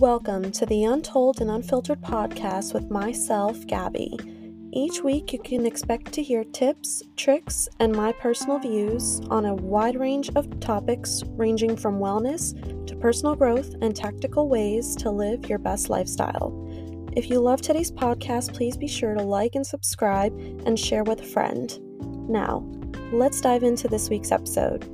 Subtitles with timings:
[0.00, 4.18] Welcome to the Untold and Unfiltered podcast with myself, Gabby.
[4.72, 9.54] Each week, you can expect to hear tips, tricks, and my personal views on a
[9.54, 12.56] wide range of topics ranging from wellness
[12.88, 16.52] to personal growth and tactical ways to live your best lifestyle.
[17.12, 21.20] If you love today's podcast, please be sure to like and subscribe and share with
[21.20, 21.72] a friend.
[22.28, 22.68] Now,
[23.12, 24.90] let's dive into this week's episode.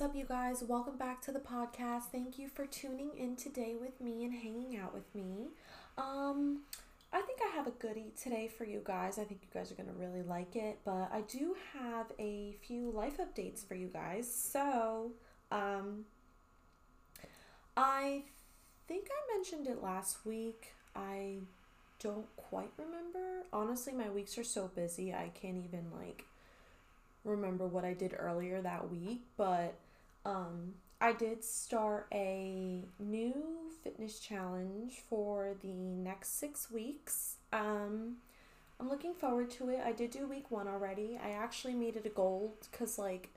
[0.00, 0.64] What's up, you guys?
[0.66, 2.04] Welcome back to the podcast.
[2.10, 5.48] Thank you for tuning in today with me and hanging out with me.
[5.98, 6.60] Um,
[7.12, 9.18] I think I have a goodie today for you guys.
[9.18, 12.56] I think you guys are going to really like it, but I do have a
[12.66, 14.32] few life updates for you guys.
[14.32, 15.10] So,
[15.52, 16.06] um,
[17.76, 18.22] I
[18.88, 20.72] think I mentioned it last week.
[20.96, 21.40] I
[22.02, 23.42] don't quite remember.
[23.52, 26.24] Honestly, my weeks are so busy, I can't even like
[27.22, 29.74] remember what I did earlier that week, but
[30.24, 33.34] um, I did start a new
[33.82, 37.36] fitness challenge for the next six weeks.
[37.52, 38.16] Um,
[38.78, 39.80] I'm looking forward to it.
[39.84, 41.18] I did do week one already.
[41.22, 43.30] I actually made it a goal because, like,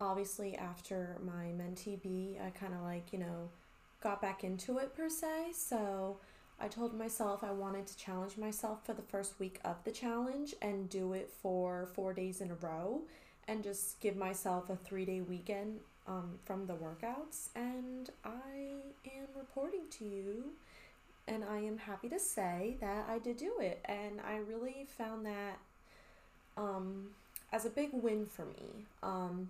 [0.00, 3.50] obviously, after my mentee B, I kind of like, you know,
[4.00, 5.52] got back into it per se.
[5.54, 6.18] So
[6.60, 10.54] I told myself I wanted to challenge myself for the first week of the challenge
[10.60, 13.02] and do it for four days in a row
[13.48, 17.48] and just give myself a three day weekend um, from the workouts.
[17.56, 18.74] And I
[19.06, 20.52] am reporting to you,
[21.26, 23.80] and I am happy to say that I did do it.
[23.86, 25.58] And I really found that
[26.56, 27.08] um,
[27.52, 28.86] as a big win for me.
[29.02, 29.48] Um,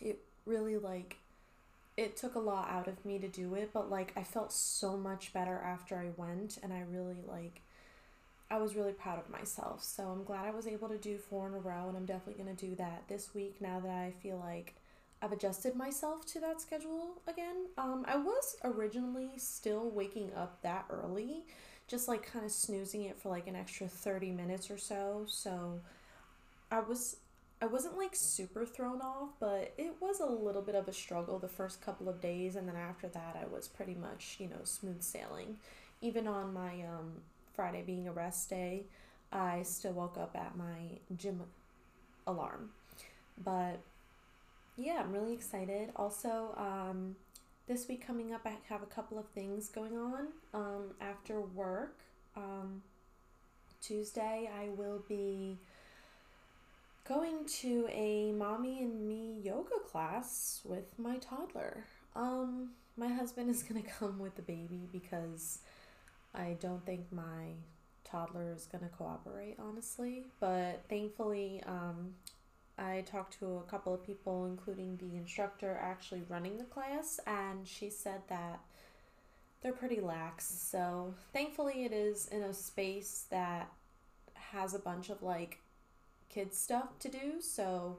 [0.00, 1.18] it really like
[1.96, 4.96] it took a lot out of me to do it, but like I felt so
[4.96, 7.60] much better after I went and I really like
[8.52, 9.82] I was really proud of myself.
[9.82, 12.44] So I'm glad I was able to do four in a row and I'm definitely
[12.44, 14.74] going to do that this week now that I feel like
[15.22, 17.68] I've adjusted myself to that schedule again.
[17.78, 21.44] Um I was originally still waking up that early,
[21.88, 25.24] just like kind of snoozing it for like an extra 30 minutes or so.
[25.26, 25.80] So
[26.70, 27.16] I was
[27.62, 31.38] I wasn't like super thrown off, but it was a little bit of a struggle
[31.38, 34.64] the first couple of days, and then after that, I was pretty much, you know,
[34.64, 35.58] smooth sailing.
[36.00, 37.22] Even on my um,
[37.54, 38.84] Friday being a rest day,
[39.32, 41.42] I still woke up at my gym
[42.26, 42.70] alarm.
[43.42, 43.80] But
[44.76, 45.90] yeah, I'm really excited.
[45.96, 47.16] Also, um,
[47.66, 50.28] this week coming up, I have a couple of things going on.
[50.52, 51.98] Um, after work,
[52.36, 52.82] um,
[53.80, 55.58] Tuesday, I will be
[57.08, 61.84] going to a mommy and me yoga class with my toddler.
[62.14, 65.58] Um, my husband is gonna come with the baby because
[66.34, 67.54] I don't think my
[68.04, 70.24] toddler is gonna cooperate, honestly.
[70.40, 72.14] But thankfully, um,
[72.78, 77.66] I talked to a couple of people, including the instructor actually running the class, and
[77.66, 78.60] she said that
[79.60, 80.46] they're pretty lax.
[80.46, 83.70] So thankfully, it is in a space that
[84.34, 85.60] has a bunch of like
[86.28, 87.98] kids stuff to do, so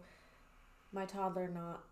[0.92, 1.84] my toddler not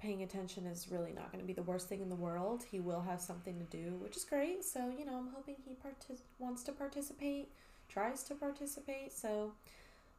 [0.00, 2.64] paying attention is really not going to be the worst thing in the world.
[2.70, 4.64] He will have something to do, which is great.
[4.64, 7.50] So, you know, I'm hoping he partic- wants to participate,
[7.88, 9.12] tries to participate.
[9.12, 9.52] So,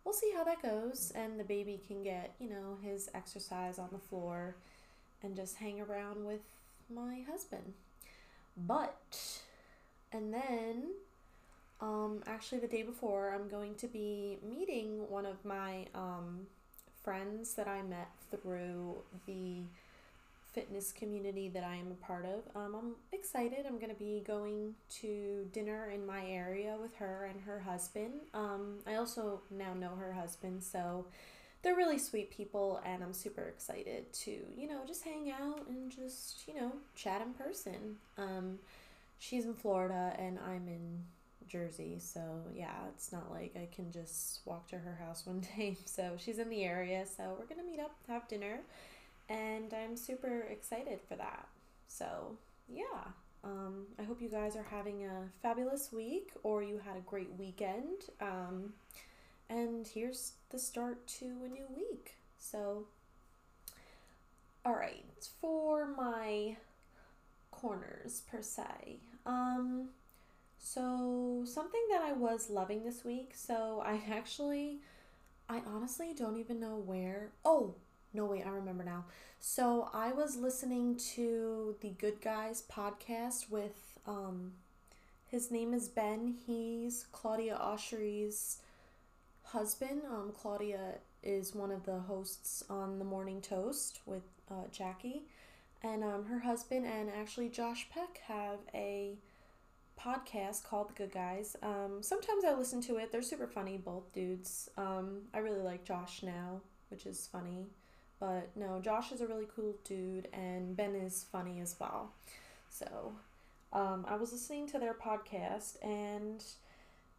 [0.04, 1.12] we'll see how that goes.
[1.16, 4.56] And the baby can get, you know, his exercise on the floor
[5.22, 6.42] and just hang around with
[6.94, 7.74] my husband.
[8.56, 9.42] But,
[10.12, 10.84] and then
[11.82, 16.48] um, actually, the day before, I'm going to be meeting one of my um,
[17.08, 18.98] friends that I met through
[19.28, 19.62] the
[20.52, 22.54] fitness community that I am a part of.
[22.54, 23.60] Um, I'm excited.
[23.66, 28.12] I'm going to be going to dinner in my area with her and her husband.
[28.34, 31.06] Um, I also now know her husband, so
[31.64, 35.90] they're really sweet people, and I'm super excited to, you know, just hang out and
[35.90, 37.96] just, you know, chat in person.
[38.18, 38.60] Um,
[39.18, 41.06] she's in Florida, and I'm in
[41.48, 42.22] Jersey, so
[42.54, 45.78] yeah, it's not like I can just walk to her house one day.
[45.86, 48.60] So she's in the area, so we're gonna meet up, have dinner,
[49.30, 51.48] and I'm super excited for that.
[51.88, 52.38] So
[52.68, 53.12] yeah,
[53.44, 57.30] um, I hope you guys are having a fabulous week or you had a great
[57.38, 58.10] weekend.
[58.20, 58.74] Um,
[59.50, 62.16] and here's the start to a new week.
[62.38, 62.86] So,
[64.66, 65.06] all right,
[65.40, 66.58] for my
[67.52, 68.98] corners per se.
[69.26, 69.90] Um,
[70.60, 74.80] so, something that I was loving this week, so I actually,
[75.48, 77.32] I honestly don't even know where.
[77.46, 77.76] Oh,
[78.14, 79.06] no, wait, I remember now.
[79.40, 84.54] So, I was listening to the Good Guys podcast with, um,
[85.28, 86.36] his name is Ben.
[86.46, 88.58] He's Claudia Oshry's
[89.44, 95.24] husband, um, Claudia, is one of the hosts on the Morning Toast with uh, Jackie.
[95.84, 99.18] And um, her husband and actually Josh Peck have a
[100.00, 101.56] podcast called The Good Guys.
[101.62, 103.12] Um, sometimes I listen to it.
[103.12, 104.70] They're super funny, both dudes.
[104.78, 107.68] Um, I really like Josh now, which is funny.
[108.20, 112.12] But no, Josh is a really cool dude, and Ben is funny as well.
[112.70, 113.14] So
[113.74, 116.44] um, I was listening to their podcast, and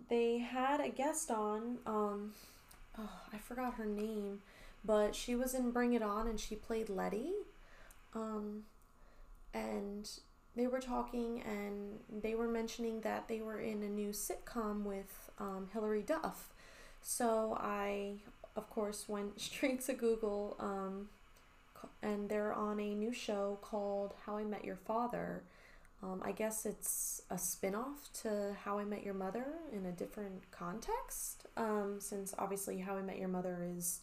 [0.08, 1.78] they had a guest on.
[1.86, 2.32] Um,
[2.98, 4.40] oh, I forgot her name,
[4.84, 7.32] but she was in Bring It On, and she played Letty.
[8.14, 8.64] Um,
[9.54, 10.08] and
[10.58, 15.30] they were talking, and they were mentioning that they were in a new sitcom with
[15.38, 15.68] um,
[16.06, 16.52] Duff.
[17.00, 18.16] So I
[18.58, 21.08] of course, went straight to Google, um,
[22.02, 25.42] and they're on a new show called How I Met Your Father.
[26.02, 29.92] Um, I guess it's a spin off to How I Met Your Mother in a
[29.92, 34.00] different context, um, since obviously How I Met Your Mother is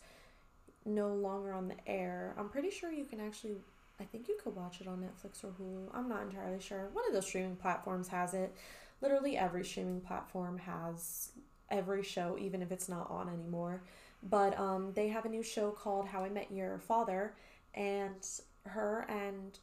[0.85, 2.33] no longer on the air.
[2.37, 3.57] I'm pretty sure you can actually,
[3.99, 5.89] I think you could watch it on Netflix or Hulu.
[5.93, 6.89] I'm not entirely sure.
[6.93, 8.53] One of those streaming platforms has it.
[9.01, 11.31] Literally every streaming platform has
[11.69, 13.83] every show, even if it's not on anymore.
[14.23, 17.35] But um, they have a new show called How I Met Your Father,
[17.73, 18.25] and
[18.63, 19.59] her and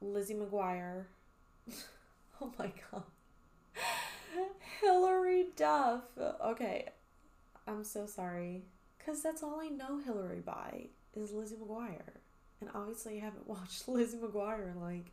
[0.00, 1.04] Lizzie McGuire.
[2.40, 3.02] oh my god.
[4.80, 6.02] Hilary Duff.
[6.44, 6.88] Okay,
[7.66, 8.62] I'm so sorry.
[8.98, 12.18] Because that's all I know Hilary by is Lizzie McGuire.
[12.60, 15.12] And obviously, I haven't watched Lizzie McGuire in like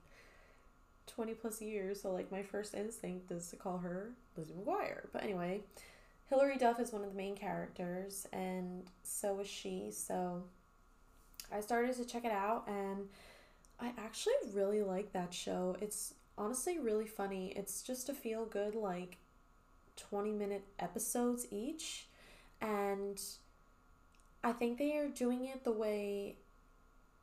[1.08, 2.02] 20 plus years.
[2.02, 5.08] So, like, my first instinct is to call her Lizzie McGuire.
[5.12, 5.62] But anyway,
[6.30, 9.92] Hilary Duff is one of the main characters, and so is she.
[9.92, 10.44] So
[11.52, 13.08] I started to check it out, and
[13.80, 15.76] I actually really like that show.
[15.82, 17.54] It's honestly really funny.
[17.56, 19.18] It's just a feel good, like
[19.98, 22.08] 20 minute episodes each.
[22.62, 23.22] And
[24.44, 26.38] I think they are doing it the way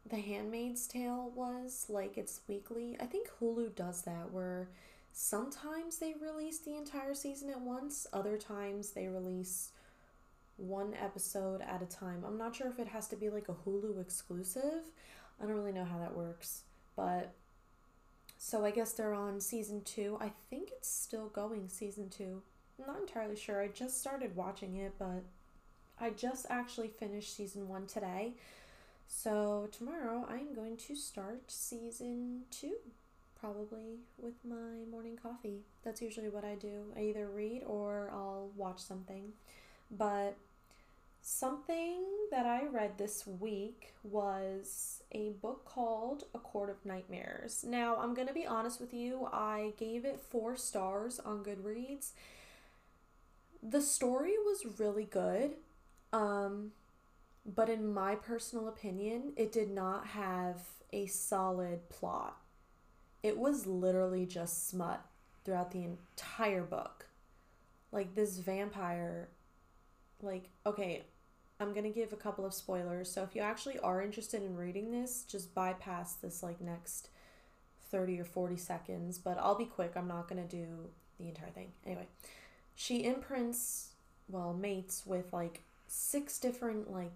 [0.07, 2.97] The Handmaid's Tale was, like it's weekly.
[3.01, 4.69] I think Hulu does that, where
[5.13, 9.71] Sometimes they release the entire season at once, other times they release
[10.57, 12.23] one episode at a time.
[12.27, 14.85] I'm not sure if it has to be like a Hulu exclusive.
[15.41, 16.63] I don't really know how that works.
[16.97, 17.33] But
[18.37, 20.17] so I guess they're on season two.
[20.21, 22.43] I think it's still going, season two.
[22.79, 23.61] I'm not entirely sure.
[23.61, 25.25] I just started watching it, but
[25.99, 28.35] I just actually finished season one today.
[29.13, 32.77] So tomorrow I'm going to start season two
[33.39, 35.65] probably with my morning coffee.
[35.85, 36.85] That's usually what I do.
[36.97, 39.33] I either read or I'll watch something.
[39.91, 40.37] But
[41.21, 47.65] something that I read this week was a book called A Court of Nightmares.
[47.67, 52.13] Now, I'm going to be honest with you, I gave it four stars on Goodreads.
[53.61, 55.57] The story was really good.
[56.13, 56.73] Um,
[57.45, 60.61] but in my personal opinion, it did not have
[60.93, 62.37] a solid plot
[63.23, 65.05] it was literally just smut
[65.45, 67.07] throughout the entire book.
[67.93, 69.29] Like this vampire,
[70.23, 71.05] like, okay,
[71.59, 73.11] I'm gonna give a couple of spoilers.
[73.11, 77.09] So if you actually are interested in reading this, just bypass this like next
[77.91, 79.19] 30 or 40 seconds.
[79.19, 80.67] But I'll be quick, I'm not gonna do
[81.19, 81.73] the entire thing.
[81.85, 82.07] Anyway,
[82.75, 83.91] she imprints,
[84.29, 87.13] well, mates with like six different like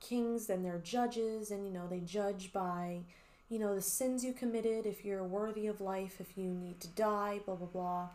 [0.00, 3.02] kings and their judges, and you know, they judge by
[3.50, 6.88] you know, the sins you committed, if you're worthy of life, if you need to
[6.88, 8.08] die, blah, blah, blah.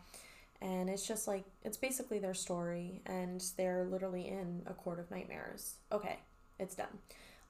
[0.62, 5.10] And it's just like, it's basically their story, and they're literally in a court of
[5.10, 5.74] nightmares.
[5.92, 6.18] Okay,
[6.58, 6.86] it's done.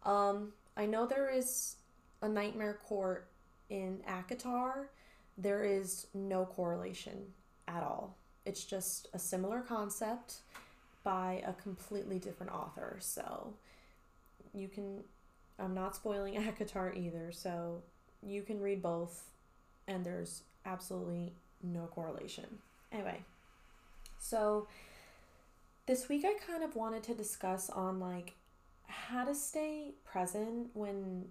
[0.05, 1.77] Um, I know there is
[2.21, 3.29] a nightmare court
[3.71, 4.89] in ACOTAR
[5.39, 7.27] There is no correlation
[7.69, 8.17] at all.
[8.45, 10.39] It's just a similar concept
[11.05, 12.97] by a completely different author.
[13.01, 13.55] So
[14.57, 15.05] you can
[15.59, 17.83] I'm not spoiling ACOTAR either, so
[18.23, 19.31] you can read both,
[19.87, 21.33] and there's absolutely
[21.63, 22.47] no correlation.
[22.93, 23.21] Anyway,
[24.19, 24.67] so
[25.87, 28.35] this week I kind of wanted to discuss on like
[28.87, 31.27] how to stay present when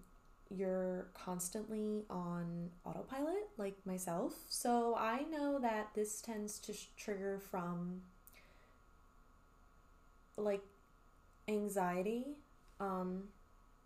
[0.50, 4.34] you're constantly on autopilot, like myself.
[4.50, 8.02] So I know that this tends to sh- trigger from
[10.38, 10.62] like
[11.48, 12.38] anxiety.
[12.80, 13.26] Um,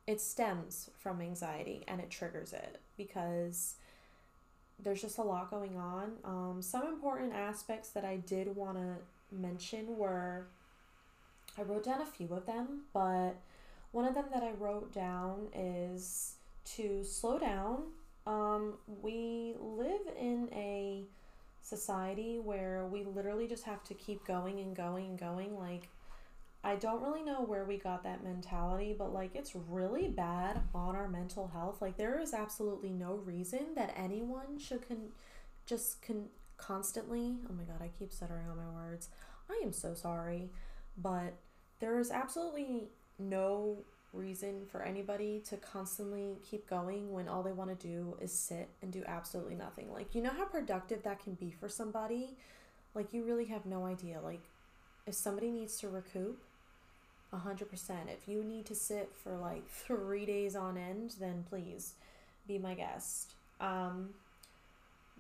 [0.08, 3.76] it stems from anxiety and it triggers it because
[4.82, 6.14] there's just a lot going on.
[6.24, 8.96] Um, some important aspects that I did want to
[9.36, 10.48] mention were
[11.58, 13.36] I wrote down a few of them, but
[13.92, 16.36] one of them that I wrote down is
[16.76, 17.84] to slow down.
[18.26, 21.04] Um, we live in a
[21.62, 25.58] society where we literally just have to keep going and going and going.
[25.58, 25.90] Like,
[26.64, 30.96] I don't really know where we got that mentality, but like it's really bad on
[30.96, 31.82] our mental health.
[31.82, 35.10] Like there is absolutely no reason that anyone should con
[35.66, 36.26] just can
[36.58, 37.38] constantly.
[37.50, 39.10] Oh my god, I keep stuttering on my words.
[39.50, 40.50] I am so sorry,
[40.98, 41.34] but
[41.80, 43.78] there is absolutely no
[44.12, 48.70] reason for anybody to constantly keep going when all they want to do is sit
[48.82, 49.92] and do absolutely nothing.
[49.92, 52.36] Like, you know how productive that can be for somebody?
[52.96, 54.20] Like, you really have no idea.
[54.22, 54.42] Like,
[55.06, 56.42] if somebody needs to recoup,
[57.34, 57.64] 100%.
[58.08, 61.94] If you need to sit for like three days on end, then please
[62.48, 63.34] be my guest.
[63.60, 64.10] Um,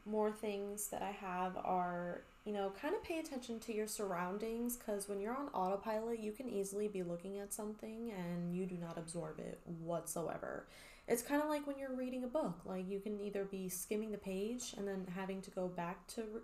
[0.05, 4.75] more things that I have are, you know, kind of pay attention to your surroundings
[4.75, 8.75] because when you're on autopilot, you can easily be looking at something and you do
[8.75, 10.65] not absorb it whatsoever.
[11.07, 14.11] It's kind of like when you're reading a book, like you can either be skimming
[14.11, 16.41] the page and then having to go back to re-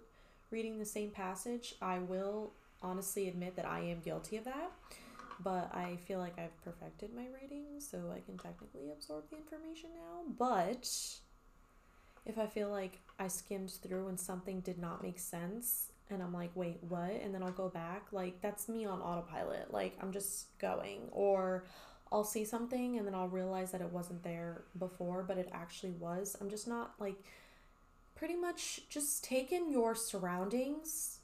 [0.52, 1.76] reading the same passage.
[1.82, 4.72] I will honestly admit that I am guilty of that
[5.44, 9.92] but I feel like I've perfected my reading, so I can technically absorb the information
[9.96, 10.24] now.
[10.38, 10.90] But
[12.26, 16.34] if I feel like I skimmed through and something did not make sense, and I'm
[16.34, 17.12] like, wait, what?
[17.24, 19.74] And then I'll go back, like, that's me on autopilot.
[19.74, 21.02] Like, I'm just going.
[21.12, 21.66] Or
[22.12, 25.92] I'll see something and then I'll realize that it wasn't there before, but it actually
[25.92, 26.36] was.
[26.40, 27.18] I'm just not like
[28.16, 31.20] pretty much just taking your surroundings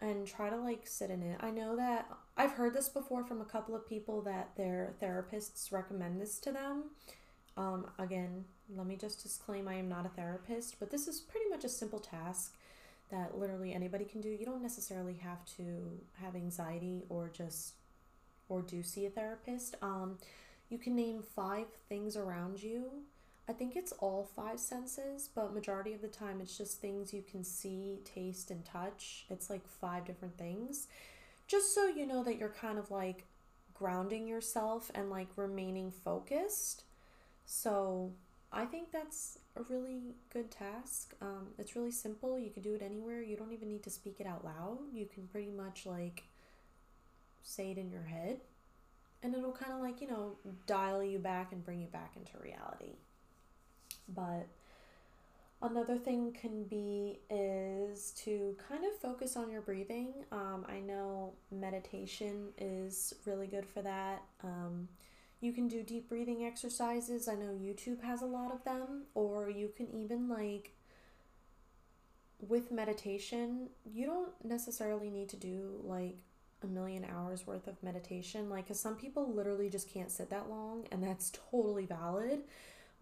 [0.00, 1.38] and try to like sit in it.
[1.40, 5.72] I know that I've heard this before from a couple of people that their therapists
[5.72, 6.90] recommend this to them.
[7.56, 11.48] Um, again, let me just disclaim I am not a therapist, but this is pretty
[11.48, 12.56] much a simple task
[13.10, 14.28] that literally anybody can do.
[14.28, 17.74] You don't necessarily have to have anxiety or just
[18.48, 19.76] or do see a therapist.
[19.82, 20.18] Um,
[20.68, 23.04] you can name five things around you
[23.48, 27.22] I think it's all five senses, but majority of the time it's just things you
[27.22, 29.26] can see, taste, and touch.
[29.28, 30.86] It's like five different things.
[31.46, 33.24] Just so you know that you're kind of like
[33.74, 36.84] grounding yourself and like remaining focused.
[37.44, 38.12] So
[38.50, 41.14] I think that's a really good task.
[41.20, 42.38] Um, it's really simple.
[42.38, 43.22] You can do it anywhere.
[43.22, 44.78] You don't even need to speak it out loud.
[44.92, 46.24] You can pretty much like
[47.42, 48.40] say it in your head
[49.22, 50.36] and it'll kind of like, you know,
[50.66, 52.96] dial you back and bring you back into reality.
[54.08, 54.46] But
[55.62, 60.12] another thing can be is to kind of focus on your breathing.
[60.32, 64.22] Um, I know meditation is really good for that.
[64.42, 64.88] Um,
[65.40, 67.28] you can do deep breathing exercises.
[67.28, 70.72] I know YouTube has a lot of them, or you can even like
[72.48, 76.16] with meditation, you don't necessarily need to do like
[76.62, 78.50] a million hours worth of meditation.
[78.50, 82.40] Like, because some people literally just can't sit that long, and that's totally valid.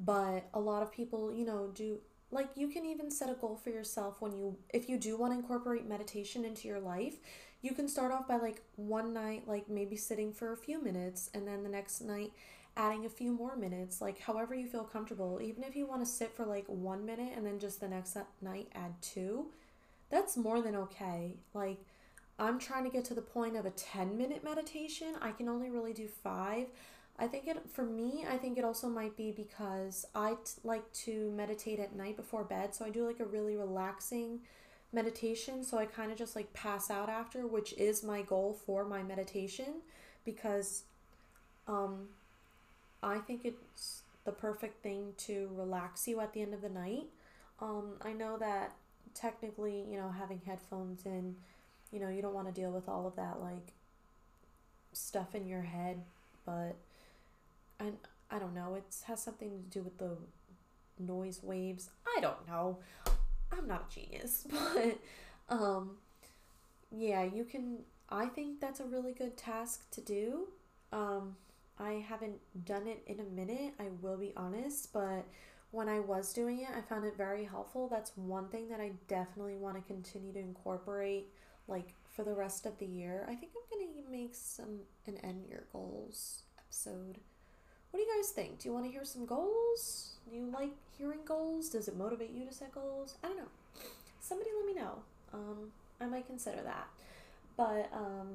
[0.00, 1.98] But a lot of people, you know, do
[2.30, 5.32] like you can even set a goal for yourself when you if you do want
[5.32, 7.18] to incorporate meditation into your life
[7.62, 11.30] you can start off by like one night like maybe sitting for a few minutes
[11.32, 12.32] and then the next night
[12.76, 15.40] adding a few more minutes like however you feel comfortable.
[15.42, 18.16] Even if you want to sit for like one minute and then just the next
[18.40, 19.46] night add two
[20.10, 21.36] that's more than okay.
[21.54, 21.78] Like
[22.38, 25.14] i'm trying to get to the point of a 10 minute meditation.
[25.20, 26.66] I can only really do five
[27.18, 30.90] I think it for me, I think it also might be because I t- like
[31.04, 34.40] to meditate at night before bed, so I do like a really relaxing
[34.92, 38.84] meditation, so I kind of just like pass out after, which is my goal for
[38.84, 39.82] my meditation
[40.24, 40.82] because
[41.68, 42.08] um
[43.02, 47.06] I think it's the perfect thing to relax you at the end of the night.
[47.60, 48.72] Um I know that
[49.14, 51.36] technically, you know, having headphones in,
[51.92, 53.72] you know, you don't want to deal with all of that like
[54.92, 56.02] stuff in your head,
[56.46, 56.76] but
[57.82, 57.96] and
[58.30, 60.16] I don't know, it has something to do with the
[60.98, 61.90] noise waves.
[62.16, 62.78] I don't know.
[63.50, 64.98] I'm not a genius, but
[65.48, 65.96] um
[66.90, 70.48] yeah, you can I think that's a really good task to do.
[70.92, 71.36] Um
[71.78, 75.26] I haven't done it in a minute, I will be honest, but
[75.70, 77.88] when I was doing it, I found it very helpful.
[77.88, 81.28] That's one thing that I definitely want to continue to incorporate
[81.66, 83.24] like for the rest of the year.
[83.26, 87.18] I think I'm going to make some an end year goals episode
[87.92, 88.58] what do you guys think?
[88.58, 90.12] Do you want to hear some goals?
[90.28, 91.68] Do you like hearing goals?
[91.68, 93.14] Does it motivate you to set goals?
[93.22, 93.48] I don't know.
[94.20, 94.94] Somebody let me know.
[95.34, 95.70] Um,
[96.00, 96.88] I might consider that.
[97.56, 98.28] But um,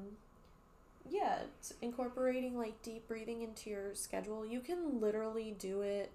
[1.10, 1.40] yeah,
[1.82, 4.46] incorporating like deep breathing into your schedule.
[4.46, 6.12] You can literally do it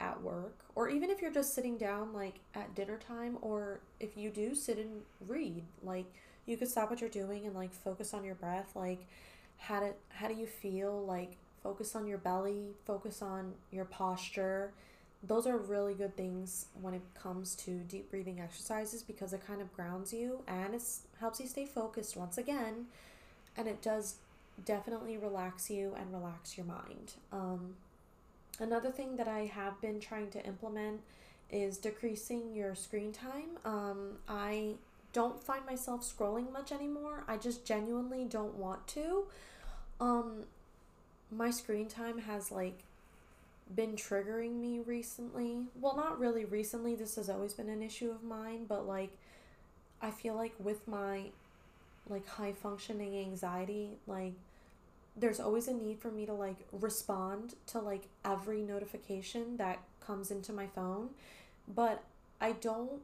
[0.00, 4.16] at work or even if you're just sitting down like at dinner time or if
[4.16, 6.06] you do sit and read like
[6.46, 9.00] you could stop what you're doing and like focus on your breath like
[9.58, 14.72] how do how do you feel like Focus on your belly, focus on your posture.
[15.22, 19.60] Those are really good things when it comes to deep breathing exercises because it kind
[19.60, 20.82] of grounds you and it
[21.18, 22.86] helps you stay focused once again.
[23.56, 24.16] and it does
[24.64, 27.14] definitely relax you and relax your mind.
[27.32, 27.74] Um,
[28.60, 31.00] another thing that I have been trying to implement
[31.50, 33.58] is decreasing your screen time.
[33.64, 34.74] Um, I
[35.12, 37.24] don't find myself scrolling much anymore.
[37.26, 39.24] I just genuinely don't want to.
[40.00, 40.44] Um,
[41.30, 42.82] my screen time has like
[43.74, 45.66] been triggering me recently.
[45.78, 46.94] Well, not really recently.
[46.94, 49.10] This has always been an issue of mine, but like
[50.00, 51.24] I feel like with my
[52.08, 54.32] like high functioning anxiety, like
[55.16, 60.30] there's always a need for me to like respond to like every notification that comes
[60.30, 61.10] into my phone,
[61.74, 62.04] but
[62.40, 63.02] I don't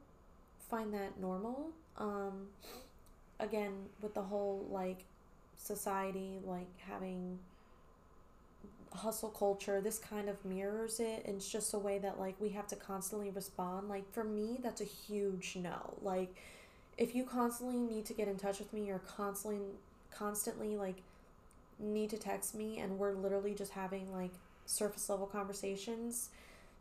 [0.71, 1.71] find that normal.
[1.99, 2.49] Um
[3.39, 5.05] again, with the whole like
[5.59, 7.39] society like having
[8.95, 12.51] hustle culture this kind of mirrors it and it's just a way that like we
[12.51, 13.89] have to constantly respond.
[13.89, 15.95] Like for me that's a huge no.
[16.01, 16.35] Like
[16.97, 19.61] if you constantly need to get in touch with me or constantly
[20.11, 21.03] constantly like
[21.81, 24.31] need to text me and we're literally just having like
[24.65, 26.31] surface level conversations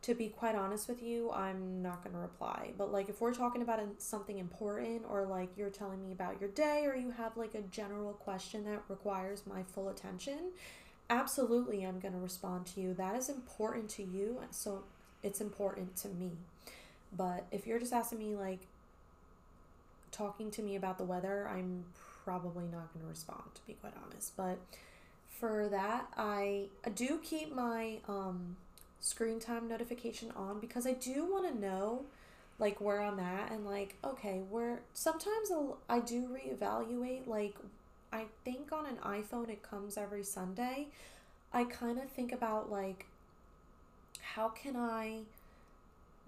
[0.04, 2.72] to be quite honest with you i'm not going to reply.
[2.78, 6.52] But like if we're talking about something important or like you're telling me about your
[6.52, 10.52] day or you have like a general question that requires my full attention
[11.10, 12.94] absolutely I'm going to respond to you.
[12.94, 14.84] That is important to you, so
[15.22, 16.32] it's important to me.
[17.16, 18.60] But if you're just asking me, like,
[20.12, 21.86] talking to me about the weather, I'm
[22.24, 24.36] probably not going to respond, to be quite honest.
[24.36, 24.60] But
[25.30, 28.56] for that, I, do keep my um,
[29.02, 32.06] screen time notification on because I do want to know
[32.60, 37.56] like where I'm at and like okay where sometimes I'll, I do reevaluate like
[38.14, 40.88] I think on an iPhone it comes every Sunday.
[41.52, 43.08] I kind of think about like
[44.22, 45.22] how can I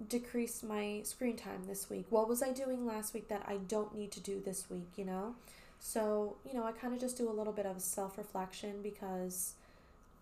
[0.10, 2.06] decrease my screen time this week?
[2.10, 5.06] What was I doing last week that I don't need to do this week, you
[5.06, 5.36] know?
[5.80, 9.54] So, you know, I kind of just do a little bit of self reflection because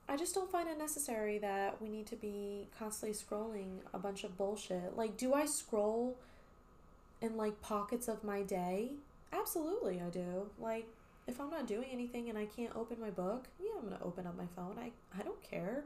[0.08, 4.24] I just don't find it necessary that we need to be constantly scrolling a bunch
[4.24, 4.98] of bullshit.
[4.98, 6.18] Like, do I scroll
[7.22, 8.92] in like pockets of my day?
[9.32, 10.50] Absolutely, I do.
[10.60, 10.88] Like,
[11.28, 14.04] if I'm not doing anything and I can't open my book, yeah, I'm going to
[14.04, 14.78] open up my phone.
[14.80, 15.84] I, I don't care.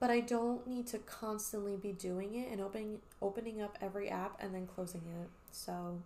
[0.00, 4.36] But I don't need to constantly be doing it and opening opening up every app
[4.40, 5.28] and then closing it.
[5.52, 5.98] So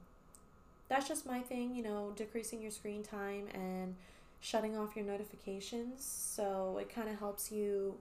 [0.89, 3.97] that's just my thing, you know, decreasing your screen time and
[4.41, 6.05] shutting off your notifications.
[6.05, 7.95] So it kind of helps you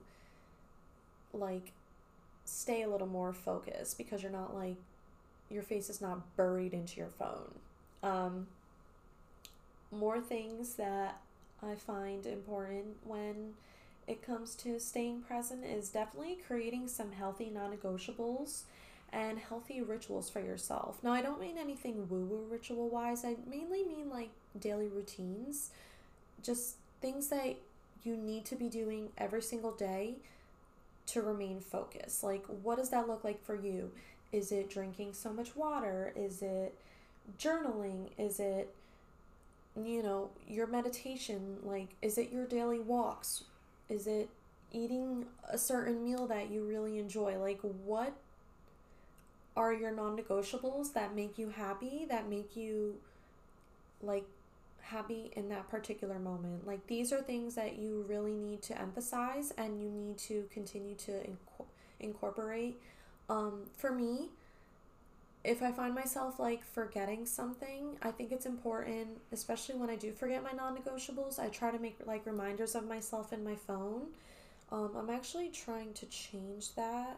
[1.32, 1.72] like
[2.44, 4.76] stay a little more focused because you're not like
[5.50, 7.54] your face is not buried into your phone.
[8.02, 8.46] Um,
[9.90, 11.20] more things that
[11.62, 13.54] I find important when
[14.06, 18.62] it comes to staying present is definitely creating some healthy non negotiables
[19.12, 20.98] and healthy rituals for yourself.
[21.02, 25.70] Now, I don't mean anything woo woo ritual wise, I mainly mean like daily routines,
[26.42, 27.56] just things that
[28.02, 30.16] you need to be doing every single day
[31.06, 32.22] to remain focused.
[32.22, 33.90] Like, what does that look like for you?
[34.30, 36.12] Is it drinking so much water?
[36.14, 36.74] Is it
[37.38, 38.08] journaling?
[38.18, 38.74] Is it
[39.86, 43.44] you know, your meditation, like, is it your daily walks?
[43.88, 44.28] Is it
[44.72, 47.38] eating a certain meal that you really enjoy?
[47.38, 48.14] Like, what
[49.56, 52.96] are your non negotiables that make you happy, that make you,
[54.02, 54.24] like,
[54.80, 56.66] happy in that particular moment?
[56.66, 60.94] Like, these are things that you really need to emphasize and you need to continue
[60.96, 61.66] to inc-
[62.00, 62.80] incorporate.
[63.28, 64.30] Um, for me,
[65.48, 70.12] if I find myself like forgetting something, I think it's important, especially when I do
[70.12, 74.08] forget my non negotiables, I try to make like reminders of myself in my phone.
[74.70, 77.16] Um, I'm actually trying to change that.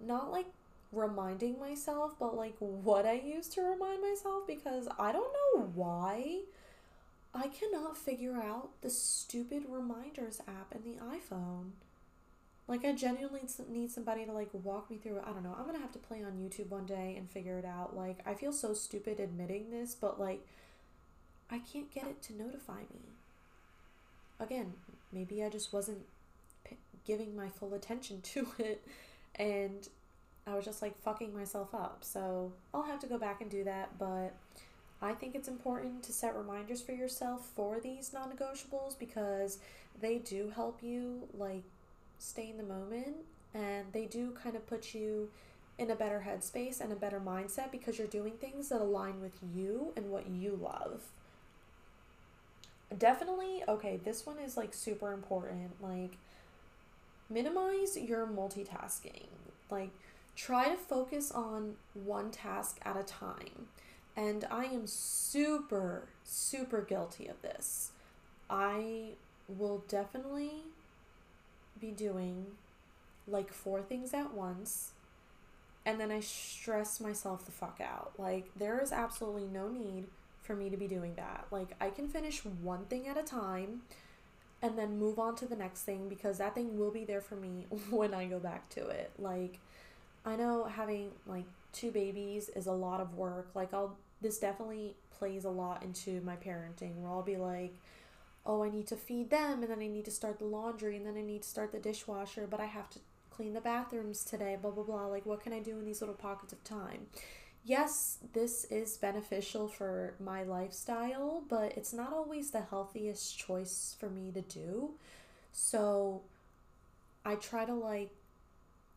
[0.00, 0.46] Not like
[0.90, 6.40] reminding myself, but like what I use to remind myself because I don't know why
[7.32, 11.70] I cannot figure out the stupid reminders app in the iPhone.
[12.68, 15.20] Like I genuinely need somebody to like walk me through.
[15.24, 15.54] I don't know.
[15.56, 17.96] I'm gonna have to play on YouTube one day and figure it out.
[17.96, 20.44] Like I feel so stupid admitting this, but like
[21.50, 23.00] I can't get it to notify me.
[24.40, 24.74] Again,
[25.12, 26.02] maybe I just wasn't
[26.64, 26.76] p-
[27.06, 28.84] giving my full attention to it,
[29.36, 29.88] and
[30.44, 31.98] I was just like fucking myself up.
[32.02, 33.96] So I'll have to go back and do that.
[33.96, 34.34] But
[35.00, 39.58] I think it's important to set reminders for yourself for these non-negotiables because
[40.00, 41.62] they do help you like
[42.18, 43.16] stay in the moment
[43.54, 45.30] and they do kind of put you
[45.78, 49.38] in a better headspace and a better mindset because you're doing things that align with
[49.54, 51.02] you and what you love.
[52.96, 55.82] Definitely, okay, this one is like super important.
[55.82, 56.16] Like,
[57.28, 59.26] minimize your multitasking.
[59.70, 59.90] Like,
[60.34, 63.68] try to focus on one task at a time.
[64.16, 67.90] And I am super, super guilty of this.
[68.48, 69.10] I
[69.48, 70.62] will definitely
[71.80, 72.46] be doing
[73.28, 74.92] like four things at once
[75.86, 78.12] and then I stress myself the fuck out.
[78.18, 80.06] Like, there is absolutely no need
[80.42, 81.46] for me to be doing that.
[81.52, 83.82] Like, I can finish one thing at a time
[84.60, 87.36] and then move on to the next thing because that thing will be there for
[87.36, 89.12] me when I go back to it.
[89.16, 89.60] Like,
[90.24, 93.50] I know having like two babies is a lot of work.
[93.54, 97.74] Like, I'll, this definitely plays a lot into my parenting where I'll be like,
[98.46, 101.06] oh, I need to feed them and then I need to start the laundry and
[101.06, 102.98] then I need to start the dishwasher, but I have to
[103.30, 105.06] clean the bathrooms today, blah, blah, blah.
[105.06, 107.06] Like, what can I do in these little pockets of time?
[107.64, 114.08] Yes, this is beneficial for my lifestyle, but it's not always the healthiest choice for
[114.08, 114.92] me to do.
[115.52, 116.22] So
[117.24, 118.10] I try to like,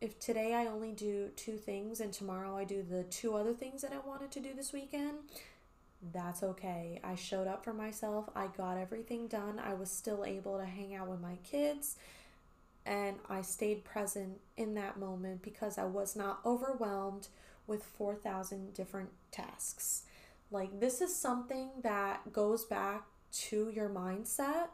[0.00, 3.82] if today I only do two things and tomorrow I do the two other things
[3.82, 5.18] that I wanted to do this weekend,
[6.12, 7.00] that's okay.
[7.04, 8.28] I showed up for myself.
[8.34, 9.58] I got everything done.
[9.58, 11.96] I was still able to hang out with my kids
[12.86, 17.28] and I stayed present in that moment because I was not overwhelmed
[17.66, 20.02] with 4,000 different tasks.
[20.50, 24.68] Like, this is something that goes back to your mindset.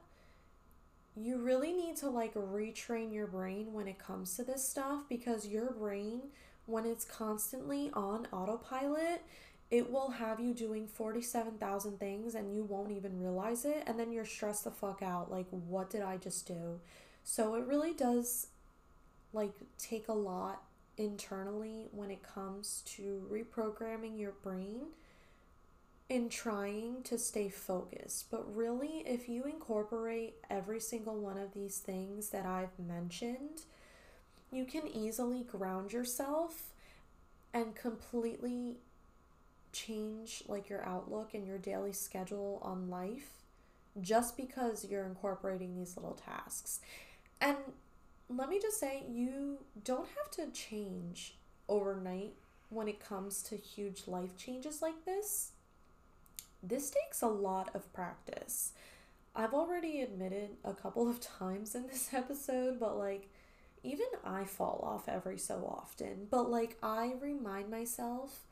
[1.15, 5.47] You really need to like retrain your brain when it comes to this stuff because
[5.47, 6.23] your brain,
[6.67, 9.23] when it's constantly on autopilot,
[9.71, 13.83] it will have you doing 47,000 things and you won't even realize it.
[13.87, 15.31] And then you're stressed the fuck out.
[15.31, 16.81] Like, what did I just do?
[17.25, 18.49] So it really does
[19.33, 20.63] like take a lot
[20.97, 24.87] internally when it comes to reprogramming your brain
[26.09, 28.31] in trying to stay focused.
[28.31, 33.63] But really, if you incorporate every single one of these things that I've mentioned,
[34.53, 36.71] you can easily ground yourself
[37.53, 38.79] and completely
[39.77, 43.31] change like your outlook and your daily schedule on life
[44.01, 46.81] just because you're incorporating these little tasks.
[47.41, 47.57] And
[48.29, 51.37] let me just say, you don't have to change
[51.69, 52.35] overnight
[52.69, 55.53] when it comes to huge life changes like this.
[56.63, 58.73] This takes a lot of practice.
[59.35, 63.29] I've already admitted a couple of times in this episode, but like,
[63.83, 66.27] even I fall off every so often.
[66.31, 68.46] But like, I remind myself,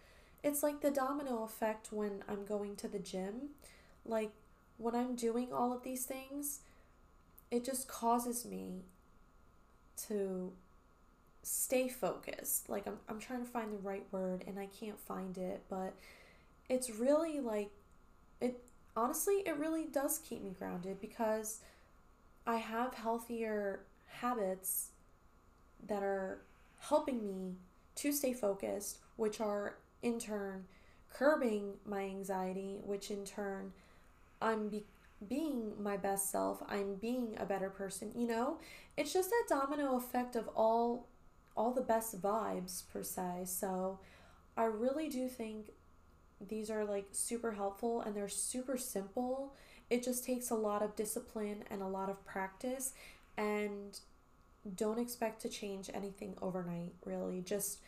[0.45, 3.51] it's like the domino effect when I'm going to the gym.
[4.05, 4.31] Like,
[4.77, 6.61] when I'm doing all of these things,
[7.51, 8.83] it just causes me
[10.09, 10.53] to
[11.43, 12.69] stay focused.
[12.69, 15.95] Like I'm I'm trying to find the right word and I can't find it, but
[16.69, 17.71] it's really like
[18.41, 18.61] it
[18.97, 21.61] honestly it really does keep me grounded because
[22.47, 24.91] I have healthier habits
[25.87, 26.39] that are
[26.81, 27.57] helping me
[27.97, 30.67] to stay focused, which are in turn
[31.13, 33.73] curbing my anxiety, which in turn
[34.41, 34.85] I'm be-
[35.29, 38.59] being my best self i'm being a better person you know?
[38.97, 41.07] It's just that domino effect of all
[41.57, 43.43] all the best vibes per se.
[43.45, 43.99] So
[44.57, 45.71] i really do think
[46.49, 49.55] these are like super helpful and they're super simple.
[49.91, 52.93] It just takes a lot of discipline and a lot of practice
[53.37, 53.99] and
[54.77, 57.41] don't expect to change anything overnight really.
[57.41, 57.79] Just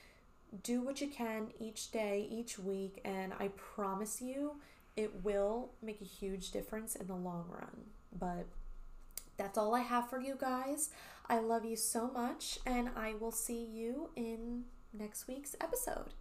[0.62, 4.56] do what you can each day each week and i promise you
[4.96, 7.84] it will make a huge difference in the long run.
[8.18, 8.46] But
[9.36, 10.90] that's all I have for you guys.
[11.28, 16.14] I love you so much, and I will see you in next week's episode.